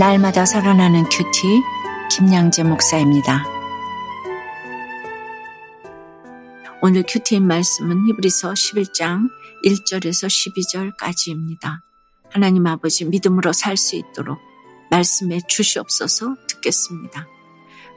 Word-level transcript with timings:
날마다 0.00 0.46
살아나는 0.46 1.04
큐티 1.10 1.62
김양재 2.10 2.62
목사입니다. 2.62 3.44
오늘 6.80 7.04
큐티인 7.06 7.46
말씀은 7.46 8.08
히브리서 8.08 8.54
11장 8.54 9.28
1절에서 9.62 10.96
12절까지입니다. 10.96 11.82
하나님 12.30 12.66
아버지 12.66 13.04
믿음으로 13.04 13.52
살 13.52 13.76
수 13.76 13.94
있도록 13.96 14.38
말씀해 14.90 15.40
주시옵소서 15.46 16.34
듣겠습니다. 16.48 17.26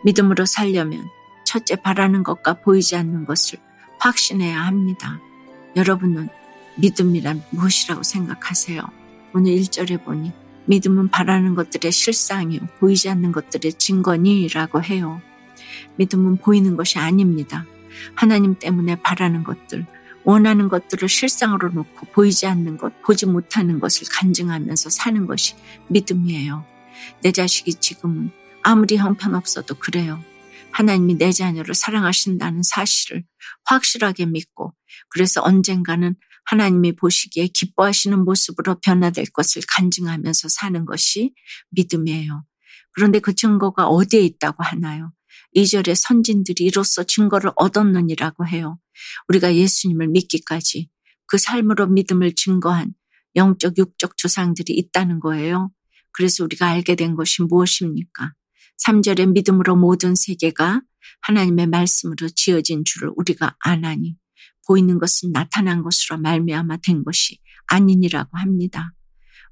믿음으로 0.03 0.45
살려면 0.45 1.05
첫째 1.45 1.77
바라는 1.77 2.23
것과 2.23 2.55
보이지 2.55 2.97
않는 2.97 3.23
것을 3.25 3.59
확신해야 3.99 4.59
합니다. 4.59 5.21
여러분은 5.77 6.27
믿음이란 6.75 7.45
무엇이라고 7.51 8.03
생각하세요? 8.03 8.81
오늘 9.33 9.53
1절에 9.53 10.03
보니 10.03 10.42
믿음은 10.65 11.09
바라는 11.09 11.55
것들의 11.55 11.91
실상이요. 11.91 12.59
보이지 12.79 13.09
않는 13.09 13.31
것들의 13.31 13.73
증거니라고 13.73 14.81
해요. 14.83 15.21
믿음은 15.97 16.37
보이는 16.37 16.75
것이 16.75 16.99
아닙니다. 16.99 17.65
하나님 18.15 18.57
때문에 18.57 19.01
바라는 19.01 19.43
것들, 19.43 19.85
원하는 20.23 20.69
것들을 20.69 21.07
실상으로 21.09 21.69
놓고 21.69 22.07
보이지 22.13 22.47
않는 22.47 22.77
것, 22.77 23.01
보지 23.01 23.25
못하는 23.25 23.79
것을 23.79 24.07
간증하면서 24.09 24.89
사는 24.89 25.27
것이 25.27 25.55
믿음이에요. 25.89 26.65
내 27.21 27.31
자식이 27.31 27.75
지금은 27.75 28.31
아무리 28.61 28.95
형편없어도 28.97 29.75
그래요. 29.75 30.23
하나님이 30.71 31.17
내 31.17 31.31
자녀를 31.31 31.75
사랑하신다는 31.75 32.63
사실을 32.63 33.23
확실하게 33.65 34.25
믿고 34.25 34.73
그래서 35.09 35.41
언젠가는 35.43 36.15
하나님이 36.45 36.95
보시기에 36.95 37.47
기뻐하시는 37.47 38.23
모습으로 38.25 38.79
변화될 38.81 39.25
것을 39.33 39.61
간증하면서 39.67 40.49
사는 40.49 40.85
것이 40.85 41.33
믿음이에요. 41.71 42.43
그런데 42.91 43.19
그 43.19 43.33
증거가 43.33 43.87
어디에 43.87 44.21
있다고 44.21 44.63
하나요? 44.63 45.11
2절에 45.55 45.95
선진들이 45.95 46.63
이로써 46.65 47.03
증거를 47.03 47.51
얻었느니라고 47.55 48.47
해요. 48.47 48.79
우리가 49.27 49.55
예수님을 49.55 50.07
믿기까지 50.09 50.89
그 51.27 51.37
삶으로 51.37 51.87
믿음을 51.87 52.33
증거한 52.35 52.93
영적, 53.35 53.77
육적 53.77 54.17
조상들이 54.17 54.73
있다는 54.73 55.19
거예요. 55.19 55.71
그래서 56.11 56.43
우리가 56.43 56.67
알게 56.67 56.95
된 56.95 57.15
것이 57.15 57.41
무엇입니까? 57.41 58.33
3절에 58.85 59.31
믿음으로 59.31 59.75
모든 59.75 60.15
세계가 60.15 60.81
하나님의 61.21 61.67
말씀으로 61.67 62.29
지어진 62.29 62.83
줄을 62.85 63.11
우리가 63.15 63.55
아나니 63.59 64.15
보이는 64.67 64.99
것은 64.99 65.31
나타난 65.31 65.83
것으로 65.83 66.17
말미암아 66.19 66.77
된 66.77 67.03
것이 67.03 67.39
아니니라고 67.67 68.37
합니다. 68.37 68.93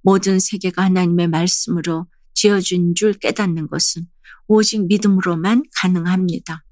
모든 0.02 0.40
세계가 0.40 0.84
하나님의 0.84 1.28
말씀으로 1.28 2.08
지어진 2.34 2.96
줄 2.96 3.14
깨닫는 3.14 3.68
것은 3.68 4.08
오직 4.48 4.86
믿음으로만 4.88 5.64
가능합니다. 5.76 6.64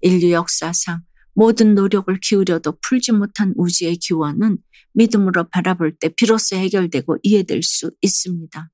인류 0.00 0.30
역사상 0.30 1.02
모든 1.34 1.74
노력을 1.74 2.18
기울여도 2.20 2.78
풀지 2.80 3.12
못한 3.12 3.52
우주의 3.56 3.96
기원은 3.96 4.58
믿음으로 4.94 5.48
바라볼 5.50 5.96
때 5.98 6.08
비로소 6.08 6.56
해결되고 6.56 7.18
이해될 7.22 7.62
수 7.62 7.90
있습니다. 8.00 8.70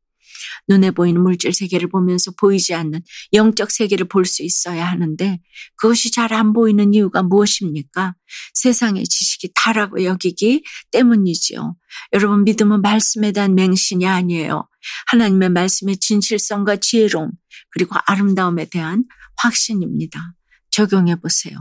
눈에 0.68 0.90
보이는 0.90 1.20
물질 1.22 1.52
세계를 1.52 1.88
보면서 1.88 2.32
보이지 2.32 2.74
않는 2.74 3.02
영적 3.32 3.70
세계를 3.70 4.08
볼 4.08 4.24
수 4.24 4.42
있어야 4.42 4.86
하는데 4.86 5.40
그것이 5.76 6.10
잘 6.12 6.32
안 6.32 6.52
보이는 6.52 6.94
이유가 6.94 7.22
무엇입니까? 7.22 8.14
세상의 8.54 9.04
지식이 9.04 9.50
다라고 9.54 10.04
여기기 10.04 10.64
때문이지요. 10.92 11.76
여러분 12.14 12.44
믿음은 12.44 12.80
말씀에 12.82 13.32
대한 13.32 13.54
맹신이 13.54 14.06
아니에요. 14.06 14.68
하나님의 15.08 15.50
말씀의 15.50 15.98
진실성과 15.98 16.76
지혜로움 16.76 17.30
그리고 17.70 17.96
아름다움에 18.06 18.66
대한 18.66 19.04
확신입니다. 19.36 20.34
적용해 20.70 21.16
보세요. 21.16 21.56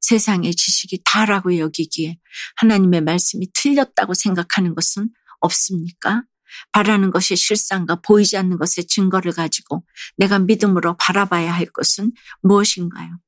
세상의 0.00 0.54
지식이 0.54 1.02
다라고 1.04 1.58
여기기에 1.58 2.18
하나님의 2.56 3.02
말씀이 3.02 3.48
틀렸다고 3.54 4.14
생각하는 4.14 4.74
것은 4.74 5.08
없습니까? 5.40 6.22
바라는 6.72 7.10
것이 7.10 7.36
실상과 7.36 7.96
보이지 7.96 8.36
않는 8.36 8.58
것의 8.58 8.86
증거를 8.88 9.32
가지고 9.32 9.84
내가 10.16 10.38
믿음으로 10.38 10.96
바라봐야 10.98 11.52
할 11.52 11.66
것은 11.66 12.12
무엇인가요? 12.42 13.18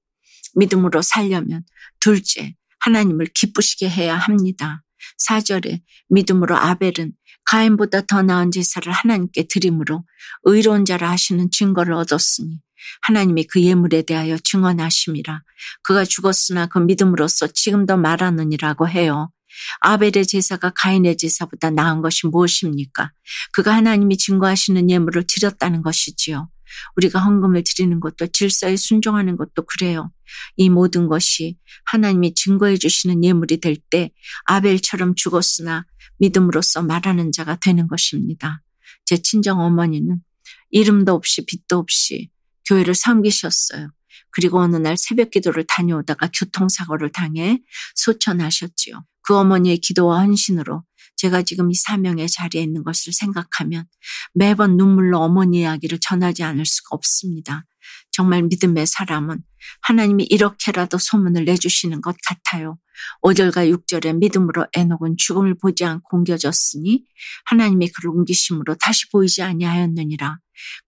믿음으로 0.55 1.03
살려면 1.03 1.65
둘째, 2.01 2.55
하나님을 2.81 3.27
기쁘시게 3.35 3.89
해야 3.89 4.17
합니다. 4.17 4.83
4절에 5.27 5.83
믿음으로 6.09 6.57
아벨은 6.57 7.13
가인보다 7.45 8.03
더 8.03 8.23
나은 8.23 8.51
제사를 8.51 8.91
하나님께 8.93 9.47
드림으로 9.49 10.05
의로운 10.45 10.85
자라 10.85 11.11
하시는 11.11 11.51
증거를 11.51 11.95
얻었으니 11.95 12.61
하나님이 13.03 13.45
그 13.45 13.63
예물에 13.63 14.03
대하여 14.03 14.39
증언하심이라 14.39 15.43
그가 15.83 16.05
죽었으나 16.05 16.67
그 16.67 16.79
믿음으로써 16.79 17.47
지금도 17.49 17.97
말하느니라고 17.97 18.89
해요. 18.89 19.31
아벨의 19.81 20.27
제사가 20.27 20.71
가인의 20.75 21.17
제사보다 21.17 21.71
나은 21.71 22.03
것이 22.03 22.27
무엇입니까? 22.27 23.13
그가 23.53 23.75
하나님이 23.75 24.17
증거하시는 24.17 24.91
예물을 24.91 25.25
드렸다는 25.27 25.83
것이지요. 25.83 26.49
우리가 26.97 27.19
헌금을 27.21 27.65
드리는 27.65 27.99
것도 28.01 28.29
질서에 28.29 28.77
순종하는 28.77 29.37
것도 29.37 29.65
그래요. 29.67 30.13
이 30.57 30.69
모든 30.69 31.09
것이 31.09 31.57
하나님이 31.87 32.35
증거해 32.35 32.77
주시는 32.77 33.25
예물이 33.25 33.61
될 33.61 33.77
때 33.91 34.11
아벨처럼 34.45 35.15
죽었으나 35.15 35.87
믿음으로써 36.19 36.83
말하는 36.83 37.33
자가 37.33 37.57
되는 37.57 37.87
것입니다. 37.87 38.63
제 39.07 39.17
친정 39.17 39.61
어머니는 39.61 40.21
이름도 40.71 41.15
없이 41.15 41.47
빛도 41.47 41.79
없이 41.79 42.29
교회를 42.67 42.95
섬기셨어요. 42.95 43.91
그리고 44.31 44.61
어느 44.61 44.77
날 44.77 44.97
새벽 44.99 45.31
기도를 45.31 45.65
다녀오다가 45.65 46.29
교통사고를 46.35 47.11
당해 47.13 47.63
소천하셨지요. 47.95 49.05
그 49.29 49.37
어머니의 49.37 49.77
기도와 49.77 50.21
헌신으로 50.23 50.85
제가 51.17 51.43
지금 51.43 51.71
이 51.71 51.75
사명의 51.75 52.31
자리에 52.31 52.63
있는 52.63 52.83
것을 52.83 53.13
생각하면 53.13 53.85
매번 54.33 54.79
눈물로 54.79 55.19
어머니 55.19 55.61
이야기를 55.61 55.99
전하지 56.01 56.45
않을 56.45 56.65
수가 56.65 56.89
없습니다. 56.93 57.67
정말 58.11 58.45
믿음의 58.45 58.87
사람은 58.87 59.43
하나님이 59.83 60.25
이렇게라도 60.31 60.97
소문을 60.97 61.45
내주시는 61.45 62.01
것 62.01 62.17
같아요. 62.27 62.79
5절과 63.21 63.71
6절에 63.71 64.17
믿음으로 64.17 64.67
에녹은 64.73 65.17
죽음을 65.19 65.59
보지 65.59 65.85
않고 65.85 66.17
옮겨졌으니 66.17 67.05
하나님이 67.45 67.89
그를 67.89 68.09
옮기심으로 68.13 68.77
다시 68.77 69.11
보이지 69.11 69.43
아니하였느니라. 69.43 70.39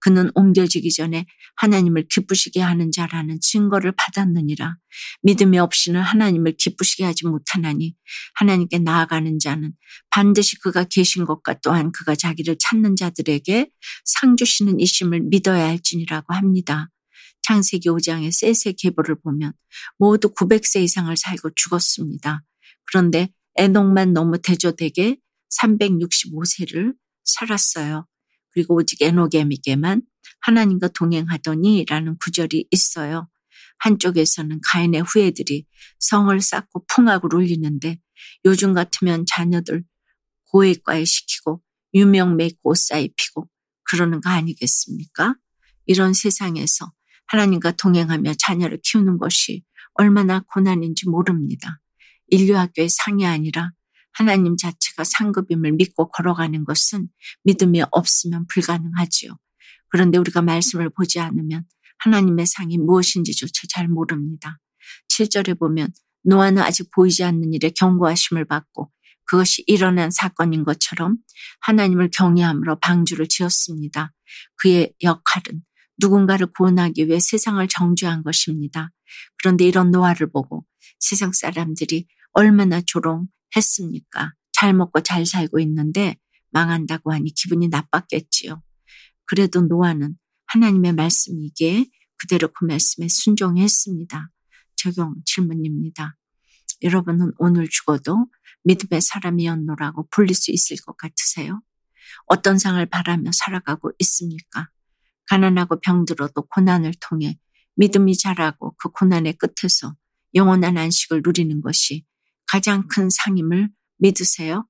그는 0.00 0.30
옮겨지기 0.34 0.90
전에 0.92 1.26
하나님을 1.56 2.06
기쁘시게 2.08 2.60
하는 2.60 2.90
자라는 2.92 3.38
증거를 3.40 3.92
받았느니라. 3.96 4.76
믿음이 5.22 5.58
없이는 5.58 6.00
하나님을 6.00 6.56
기쁘시게 6.58 7.04
하지 7.04 7.26
못하나니 7.26 7.94
하나님께 8.34 8.78
나아가는 8.78 9.38
자는 9.38 9.72
반드시 10.10 10.58
그가 10.58 10.84
계신 10.84 11.24
것과 11.24 11.54
또한 11.62 11.92
그가 11.92 12.14
자기를 12.14 12.56
찾는 12.58 12.96
자들에게 12.96 13.70
상 14.04 14.36
주시는 14.36 14.80
이심을 14.80 15.20
믿어야 15.22 15.66
할지니라고 15.66 16.34
합니다. 16.34 16.88
창세기 17.42 17.88
5장의 17.88 18.32
셋의 18.32 18.74
계보를 18.78 19.16
보면 19.22 19.52
모두 19.98 20.32
900세 20.34 20.82
이상을 20.82 21.14
살고 21.16 21.50
죽었습니다. 21.54 22.42
그런데 22.86 23.28
에녹만 23.56 24.12
너무 24.12 24.40
대조되게 24.40 25.16
365세를 25.60 26.94
살았어요. 27.24 28.06
그리고 28.52 28.76
오직 28.76 29.02
에녹에게만 29.02 30.02
하나님과 30.40 30.88
동행하더니 30.88 31.84
라는 31.88 32.16
구절이 32.18 32.66
있어요. 32.70 33.28
한쪽에서는 33.78 34.60
가인의 34.70 35.02
후예들이 35.02 35.66
성을 35.98 36.38
쌓고 36.40 36.84
풍악을 36.86 37.34
울리는데 37.34 37.98
요즘 38.44 38.74
같으면 38.74 39.24
자녀들 39.26 39.84
고액과에 40.50 41.04
시키고 41.04 41.62
유명 41.94 42.36
옷 42.62 42.76
사입히고 42.76 43.48
그러는 43.84 44.20
거 44.20 44.30
아니겠습니까? 44.30 45.34
이런 45.86 46.12
세상에서 46.12 46.92
하나님과 47.26 47.72
동행하며 47.72 48.34
자녀를 48.38 48.80
키우는 48.82 49.18
것이 49.18 49.64
얼마나 49.94 50.40
고난인지 50.40 51.08
모릅니다. 51.08 51.80
인류학교의 52.28 52.88
상이 52.88 53.26
아니라 53.26 53.72
하나님 54.12 54.56
자체가 54.56 55.04
상급임을 55.04 55.72
믿고 55.72 56.10
걸어가는 56.10 56.64
것은 56.64 57.08
믿음이 57.44 57.82
없으면 57.90 58.46
불가능하지요. 58.48 59.36
그런데 59.88 60.18
우리가 60.18 60.42
말씀을 60.42 60.90
보지 60.90 61.20
않으면 61.20 61.64
하나님의 61.98 62.46
상이 62.46 62.78
무엇인지조차 62.78 63.62
잘 63.68 63.88
모릅니다. 63.88 64.58
7절에 65.08 65.58
보면 65.58 65.88
노아는 66.24 66.62
아직 66.62 66.90
보이지 66.90 67.24
않는 67.24 67.52
일에 67.52 67.70
경고하심을 67.70 68.44
받고 68.46 68.90
그것이 69.24 69.62
일어난 69.66 70.10
사건인 70.10 70.64
것처럼 70.64 71.16
하나님을 71.60 72.10
경외함으로 72.12 72.80
방주를 72.80 73.28
지었습니다. 73.28 74.12
그의 74.56 74.92
역할은 75.02 75.62
누군가를 75.98 76.46
구원하기 76.46 77.06
위해 77.06 77.20
세상을 77.20 77.66
정죄한 77.68 78.22
것입니다. 78.24 78.90
그런데 79.38 79.64
이런 79.64 79.90
노아를 79.90 80.30
보고 80.30 80.64
세상 80.98 81.32
사람들이 81.32 82.06
얼마나 82.32 82.80
조롱 82.80 83.28
했습니까? 83.56 84.32
잘 84.52 84.74
먹고 84.74 85.00
잘 85.00 85.26
살고 85.26 85.60
있는데 85.60 86.16
망한다고 86.50 87.12
하니 87.12 87.32
기분이 87.32 87.68
나빴겠지요. 87.68 88.62
그래도 89.24 89.62
노아는 89.62 90.16
하나님의 90.46 90.92
말씀이기에 90.94 91.86
그대로 92.16 92.48
그 92.48 92.64
말씀에 92.64 93.08
순종했습니다. 93.08 94.30
적용 94.76 95.14
질문입니다. 95.24 96.16
여러분은 96.82 97.32
오늘 97.38 97.68
죽어도 97.68 98.26
믿음의 98.64 99.00
사람이었노라고 99.00 100.08
불릴 100.10 100.34
수 100.34 100.50
있을 100.50 100.76
것 100.84 100.96
같으세요? 100.96 101.62
어떤 102.26 102.58
상을 102.58 102.84
바라며 102.86 103.30
살아가고 103.32 103.92
있습니까? 104.00 104.68
가난하고 105.26 105.80
병들어도 105.80 106.42
고난을 106.48 106.94
통해 107.00 107.38
믿음이 107.76 108.16
자라고 108.16 108.74
그 108.76 108.90
고난의 108.90 109.34
끝에서 109.34 109.94
영원한 110.34 110.76
안식을 110.76 111.22
누리는 111.24 111.60
것이 111.60 112.04
가장 112.50 112.88
큰 112.88 113.08
상임을 113.10 113.70
믿으세요? 113.98 114.66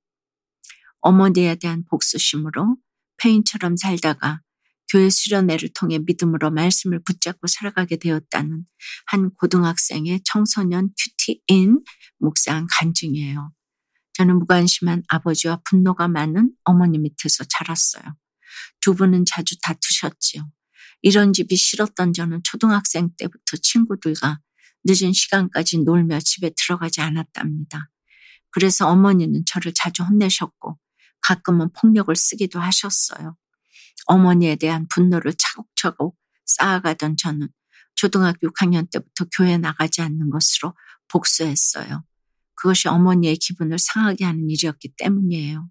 어머니에 1.01 1.55
대한 1.55 1.83
복수심으로 1.89 2.77
폐인처럼 3.17 3.77
살다가 3.77 4.43
교회 4.91 5.09
수련회를 5.09 5.71
통해 5.75 5.99
믿음으로 5.99 6.51
말씀을 6.51 7.01
붙잡고 7.03 7.47
살아가게 7.47 7.97
되었다는 7.97 8.65
한 9.07 9.31
고등학생의 9.35 10.21
청소년 10.25 10.91
큐티인 10.99 11.83
묵상 12.19 12.67
간증이에요. 12.71 13.51
저는 14.13 14.41
무관심한 14.41 15.03
아버지와 15.09 15.63
분노가 15.65 16.09
많은 16.09 16.53
어머니 16.65 16.99
밑에서 16.99 17.45
자랐어요. 17.49 18.03
두 18.81 18.95
분은 18.95 19.25
자주 19.25 19.59
다투셨지요. 19.63 20.51
이런 21.01 21.33
집이 21.33 21.57
싫었던 21.57 22.13
저는 22.13 22.41
초등학생 22.45 23.09
때부터 23.17 23.57
친구들과 23.63 24.41
늦은 24.85 25.13
시간까지 25.13 25.81
놀며 25.81 26.21
집에 26.21 26.51
들어가지 26.57 27.01
않았답니다. 27.01 27.91
그래서 28.51 28.89
어머니는 28.89 29.45
저를 29.47 29.73
자주 29.75 30.03
혼내셨고 30.03 30.79
가끔은 31.21 31.71
폭력을 31.73 32.15
쓰기도 32.17 32.61
하셨어요. 32.61 33.37
어머니에 34.07 34.57
대한 34.57 34.87
분노를 34.89 35.35
차곡차곡 35.37 36.17
쌓아가던 36.47 37.17
저는 37.17 37.49
초등학교 37.95 38.49
6학년 38.49 38.91
때부터 38.91 39.27
교회 39.37 39.59
나가지 39.59 40.01
않는 40.01 40.31
것으로 40.31 40.75
복수했어요. 41.09 42.05
그것이 42.55 42.89
어머니의 42.89 43.37
기분을 43.37 43.79
상하게 43.79 44.25
하는 44.25 44.49
일이었기 44.49 44.95
때문이에요. 44.97 45.69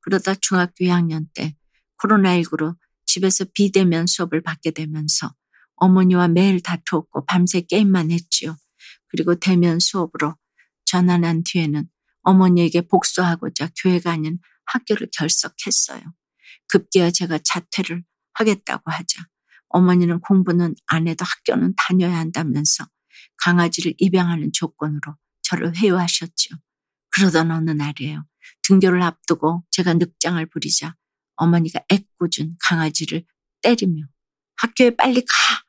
그러다 0.00 0.34
중학교 0.34 0.84
2학년 0.84 1.26
때 1.34 1.56
코로나19로 1.98 2.76
집에서 3.06 3.44
비대면 3.52 4.06
수업을 4.06 4.42
받게 4.42 4.72
되면서 4.72 5.34
어머니와 5.82 6.28
매일 6.28 6.60
다투었고 6.60 7.26
밤새 7.26 7.60
게임만 7.62 8.12
했지요. 8.12 8.56
그리고 9.08 9.34
대면 9.34 9.80
수업으로 9.80 10.36
전환한 10.84 11.42
뒤에는 11.44 11.88
어머니에게 12.22 12.82
복수하고자 12.82 13.70
교회가 13.82 14.12
아닌 14.12 14.38
학교를 14.66 15.08
결석했어요. 15.12 16.00
급기야 16.68 17.10
제가 17.10 17.40
자퇴를 17.42 18.04
하겠다고 18.34 18.92
하자 18.92 19.24
어머니는 19.70 20.20
공부는 20.20 20.76
안 20.86 21.08
해도 21.08 21.24
학교는 21.24 21.74
다녀야 21.76 22.16
한다면서 22.16 22.86
강아지를 23.38 23.94
입양하는 23.98 24.52
조건으로 24.52 25.16
저를 25.42 25.76
회유하셨죠. 25.76 26.54
그러던 27.10 27.50
어느 27.50 27.70
날이에요. 27.72 28.24
등교를 28.62 29.02
앞두고 29.02 29.64
제가 29.72 29.94
늑장을 29.94 30.44
부리자 30.46 30.94
어머니가 31.34 31.80
애꿎은 31.90 32.56
강아지를 32.60 33.24
때리며 33.62 34.04
학교에 34.56 34.94
빨리 34.94 35.22
가! 35.22 35.61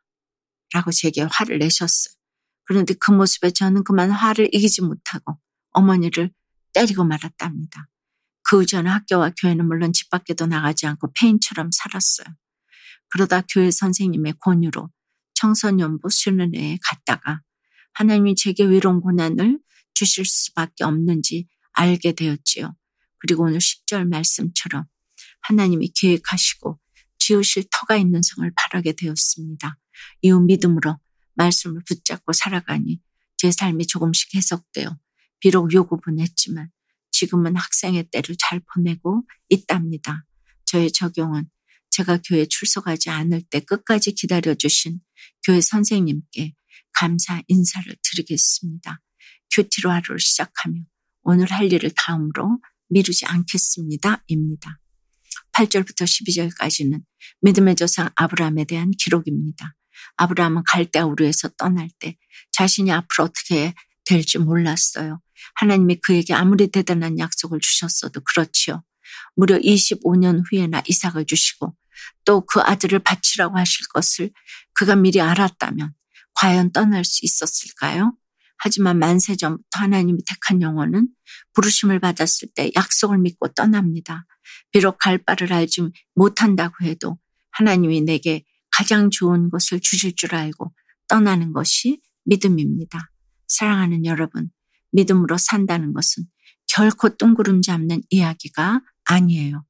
라고 0.73 0.91
제게 0.91 1.21
화를 1.21 1.59
내셨어요. 1.59 2.13
그런데 2.65 2.93
그 2.93 3.11
모습에 3.11 3.51
저는 3.51 3.83
그만 3.83 4.11
화를 4.11 4.49
이기지 4.53 4.81
못하고 4.81 5.37
어머니를 5.71 6.31
때리고 6.73 7.03
말았답니다. 7.03 7.87
그 8.43 8.65
전에 8.65 8.89
학교와 8.89 9.31
교회는 9.39 9.65
물론 9.67 9.93
집 9.93 10.09
밖에도 10.09 10.45
나가지 10.45 10.87
않고 10.87 11.13
폐인처럼 11.13 11.69
살았어요. 11.71 12.27
그러다 13.09 13.41
교회 13.41 13.71
선생님의 13.71 14.35
권유로 14.39 14.89
청소년부 15.35 16.09
수련회에 16.09 16.79
갔다가 16.83 17.41
하나님이 17.93 18.35
제게 18.35 18.63
외로운 18.63 19.01
고난을 19.01 19.59
주실 19.93 20.25
수밖에 20.25 20.83
없는지 20.83 21.47
알게 21.73 22.13
되었지요. 22.13 22.75
그리고 23.19 23.43
오늘 23.43 23.59
10절 23.59 24.07
말씀처럼 24.07 24.85
하나님이 25.41 25.91
계획하시고 25.95 26.79
지으실 27.23 27.63
터가 27.71 27.95
있는 27.95 28.21
성을 28.21 28.51
바라게 28.53 28.93
되었습니다. 28.93 29.77
이후 30.21 30.41
믿음으로 30.41 30.99
말씀을 31.35 31.81
붙잡고 31.87 32.33
살아가니 32.33 32.99
제 33.37 33.49
삶이 33.49 33.87
조금씩 33.87 34.35
해석되어 34.35 34.97
비록 35.39 35.73
요구분 35.73 36.19
했지만 36.19 36.69
지금은 37.11 37.55
학생의 37.55 38.09
때를 38.11 38.35
잘 38.37 38.59
보내고 38.73 39.23
있답니다. 39.47 40.25
저의 40.65 40.91
적용은 40.91 41.49
제가 41.91 42.19
교회 42.25 42.45
출석하지 42.45 43.09
않을 43.09 43.43
때 43.43 43.61
끝까지 43.61 44.13
기다려주신 44.13 44.99
교회 45.45 45.61
선생님께 45.61 46.55
감사 46.91 47.41
인사를 47.47 47.95
드리겠습니다. 48.01 48.99
큐티로 49.55 49.91
하루를 49.91 50.19
시작하며 50.19 50.81
오늘 51.21 51.49
할 51.51 51.71
일을 51.71 51.91
다음으로 51.95 52.59
미루지 52.89 53.25
않겠습니다. 53.25 54.23
입니다. 54.27 54.82
8절부터 55.53 56.03
12절까지는 56.03 57.01
믿음의 57.41 57.75
조상 57.75 58.09
아브라함에 58.15 58.65
대한 58.65 58.91
기록입니다. 58.91 59.75
아브라함은 60.17 60.63
갈대아 60.67 61.05
우르에서 61.05 61.49
떠날 61.57 61.89
때 61.99 62.17
자신이 62.51 62.91
앞으로 62.91 63.25
어떻게 63.25 63.73
될지 64.05 64.37
몰랐어요. 64.37 65.21
하나님이 65.55 65.97
그에게 65.97 66.33
아무리 66.33 66.67
대단한 66.67 67.19
약속을 67.19 67.59
주셨어도 67.59 68.21
그렇지요. 68.21 68.83
무려 69.35 69.57
25년 69.57 70.43
후에나 70.49 70.83
이삭을 70.87 71.25
주시고 71.25 71.75
또 72.25 72.41
그 72.45 72.61
아들을 72.61 72.99
바치라고 72.99 73.57
하실 73.57 73.87
것을 73.93 74.31
그가 74.73 74.95
미리 74.95 75.21
알았다면 75.21 75.93
과연 76.35 76.71
떠날 76.71 77.05
수 77.05 77.19
있었을까요? 77.23 78.15
하지만 78.57 78.97
만세 78.97 79.35
전부터 79.35 79.79
하나님이 79.79 80.23
택한 80.25 80.61
영혼은 80.61 81.09
부르심을 81.53 81.99
받았을 81.99 82.49
때 82.55 82.71
약속을 82.75 83.17
믿고 83.17 83.49
떠납니다. 83.49 84.25
비록 84.71 84.97
갈 84.97 85.17
바를 85.17 85.53
알지 85.53 85.89
못한다고 86.15 86.85
해도 86.85 87.17
하나님이 87.51 88.01
내게 88.01 88.43
가장 88.71 89.09
좋은 89.09 89.49
것을 89.49 89.79
주실 89.79 90.15
줄 90.15 90.35
알고 90.35 90.73
떠나는 91.07 91.53
것이 91.53 92.01
믿음입니다. 92.25 93.11
사랑하는 93.47 94.05
여러분, 94.05 94.49
믿음으로 94.91 95.37
산다는 95.37 95.93
것은 95.93 96.25
결코 96.67 97.09
뚱구름 97.09 97.61
잡는 97.61 98.01
이야기가 98.09 98.81
아니에요. 99.05 99.65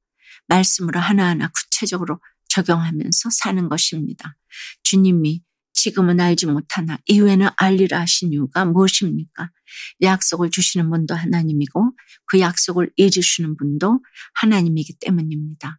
말씀으로 0.46 1.00
하나하나 1.00 1.48
구체적으로 1.48 2.20
적용하면서 2.48 3.30
사는 3.30 3.68
것입니다. 3.68 4.36
주님이 4.84 5.42
지금은 5.74 6.20
알지 6.20 6.46
못하나 6.46 6.98
이후에는 7.06 7.48
알리라 7.56 8.00
하신 8.00 8.32
이유가 8.32 8.64
무엇입니까? 8.64 9.50
약속을 10.02 10.50
주시는 10.50 10.88
분도 10.88 11.14
하나님이고 11.14 11.92
그 12.26 12.40
약속을 12.40 12.90
이루시는 12.96 13.56
분도 13.56 14.00
하나님이기 14.34 14.94
때문입니다. 15.00 15.78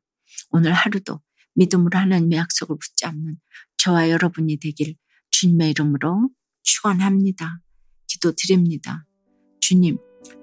오늘 0.51 0.73
하루도 0.73 1.21
믿음으로 1.55 1.97
하나님의 1.97 2.37
약속을 2.37 2.77
붙잡는 2.77 3.37
저와 3.77 4.09
여러분이 4.09 4.57
되길 4.57 4.95
주님의 5.31 5.71
이름으로 5.71 6.29
축원합니다. 6.63 7.59
기도드립니다. 8.07 9.05
주님, 9.61 9.97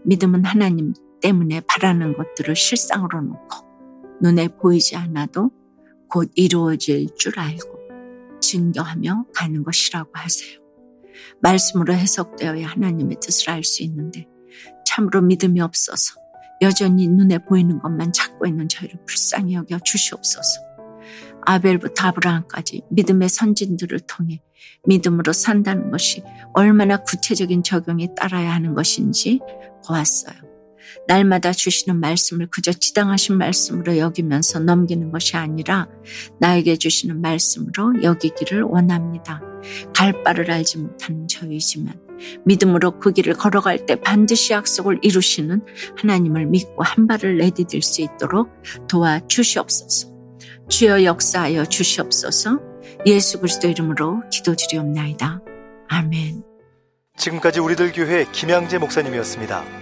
믿음은 0.06 0.44
하나님 0.44 0.94
때문에 1.20 1.60
바라는 1.68 2.16
것들을 2.16 2.56
실상으로 2.56 3.20
놓고 3.20 4.18
눈에 4.22 4.48
보이지 4.48 4.96
않아도 4.96 5.50
곧 6.08 6.30
이루어질 6.34 7.08
줄 7.16 7.38
알고 7.38 7.81
증거하며 8.42 9.26
가는 9.34 9.62
것이라고 9.62 10.10
하세요. 10.12 10.58
말씀으로 11.40 11.94
해석되어야 11.94 12.66
하나님의 12.66 13.16
뜻을 13.20 13.50
알 13.50 13.64
수 13.64 13.82
있는데 13.84 14.26
참으로 14.86 15.22
믿음이 15.22 15.60
없어서 15.60 16.14
여전히 16.60 17.08
눈에 17.08 17.38
보이는 17.38 17.78
것만 17.78 18.12
찾고 18.12 18.46
있는 18.46 18.68
저희를 18.68 19.00
불쌍히 19.06 19.54
여겨 19.54 19.78
주시옵소서. 19.80 20.60
아벨부터 21.44 22.08
아브라함까지 22.08 22.82
믿음의 22.90 23.28
선진들을 23.28 24.00
통해 24.00 24.42
믿음으로 24.86 25.32
산다는 25.32 25.90
것이 25.90 26.22
얼마나 26.54 26.98
구체적인 26.98 27.62
적용이 27.62 28.14
따라야 28.14 28.54
하는 28.54 28.74
것인지 28.74 29.40
보았어요. 29.86 30.36
날마다 31.06 31.52
주시는 31.52 32.00
말씀을 32.00 32.48
그저 32.50 32.72
지당하신 32.72 33.38
말씀으로 33.38 33.98
여기면서 33.98 34.60
넘기는 34.60 35.10
것이 35.10 35.36
아니라 35.36 35.88
나에게 36.40 36.76
주시는 36.76 37.20
말씀으로 37.20 38.02
여기기를 38.02 38.62
원합니다. 38.62 39.40
갈 39.94 40.22
바를 40.22 40.50
알지 40.50 40.78
못하는 40.78 41.28
저이지만 41.28 41.94
믿음으로 42.44 42.98
그 42.98 43.12
길을 43.12 43.34
걸어갈 43.34 43.86
때 43.86 43.96
반드시 43.96 44.52
약속을 44.52 45.00
이루시는 45.02 45.64
하나님을 45.96 46.46
믿고 46.46 46.82
한 46.82 47.06
발을 47.06 47.38
내디딜 47.38 47.82
수 47.82 48.02
있도록 48.02 48.50
도와 48.88 49.20
주시옵소서. 49.26 50.12
주여 50.68 51.04
역사하여 51.04 51.66
주시옵소서. 51.66 52.60
예수 53.06 53.40
그리스도 53.40 53.68
이름으로 53.68 54.22
기도드리옵나이다. 54.30 55.40
아멘. 55.88 56.42
지금까지 57.16 57.60
우리들 57.60 57.92
교회 57.92 58.24
김양재 58.32 58.78
목사님이었습니다. 58.78 59.81